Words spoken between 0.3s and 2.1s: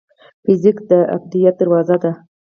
فزیک د ابدیت دروازه